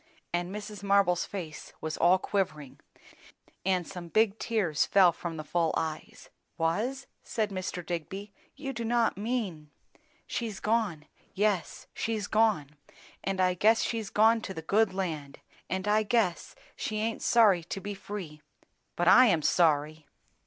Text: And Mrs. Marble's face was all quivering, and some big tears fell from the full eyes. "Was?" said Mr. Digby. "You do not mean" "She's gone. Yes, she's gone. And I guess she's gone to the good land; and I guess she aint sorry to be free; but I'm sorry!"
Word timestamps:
And 0.33 0.49
Mrs. 0.49 0.81
Marble's 0.81 1.25
face 1.25 1.73
was 1.79 1.95
all 1.95 2.17
quivering, 2.17 2.79
and 3.63 3.87
some 3.87 4.07
big 4.07 4.39
tears 4.39 4.83
fell 4.83 5.11
from 5.11 5.37
the 5.37 5.43
full 5.43 5.71
eyes. 5.77 6.31
"Was?" 6.57 7.05
said 7.21 7.51
Mr. 7.51 7.85
Digby. 7.85 8.33
"You 8.55 8.73
do 8.73 8.83
not 8.83 9.15
mean" 9.15 9.69
"She's 10.25 10.59
gone. 10.59 11.05
Yes, 11.35 11.85
she's 11.93 12.25
gone. 12.25 12.71
And 13.23 13.39
I 13.39 13.53
guess 13.53 13.83
she's 13.83 14.09
gone 14.09 14.41
to 14.41 14.55
the 14.55 14.63
good 14.63 14.91
land; 14.91 15.37
and 15.69 15.87
I 15.87 16.01
guess 16.01 16.55
she 16.75 16.97
aint 16.97 17.21
sorry 17.21 17.63
to 17.65 17.79
be 17.79 17.93
free; 17.93 18.41
but 18.95 19.07
I'm 19.07 19.43
sorry!" 19.43 20.07